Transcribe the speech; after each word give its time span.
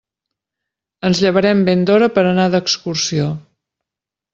Ens 1.11 1.21
llevarem 1.27 1.63
ben 1.69 1.85
d'hora 1.91 2.11
per 2.19 2.27
anar 2.33 2.49
d'excursió. 2.59 3.33